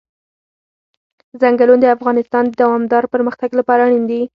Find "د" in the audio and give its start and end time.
1.81-1.85, 2.47-2.53